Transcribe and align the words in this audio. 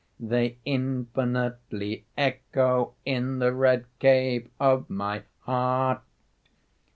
They 0.19 0.57
infinitely 0.65 2.05
echo 2.17 2.95
In 3.05 3.37
the 3.37 3.53
red 3.53 3.85
cave 3.99 4.49
of 4.59 4.89
my 4.89 5.25
heart. 5.41 6.01